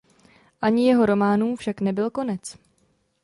[0.61, 2.57] Ani jeho románům však nebyl konec.